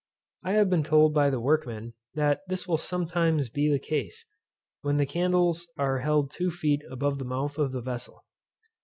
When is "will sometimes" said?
2.67-3.49